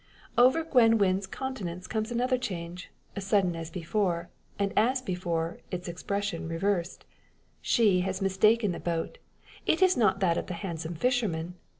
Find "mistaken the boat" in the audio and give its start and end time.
8.19-9.19